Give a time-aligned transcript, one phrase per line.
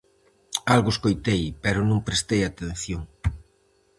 [0.65, 3.01] -Algo escoitei, pero non prestei atención.